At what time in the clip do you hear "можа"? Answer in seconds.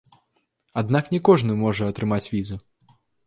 1.63-1.91